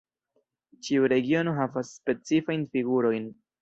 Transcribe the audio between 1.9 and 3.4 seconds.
specifajn figurojn.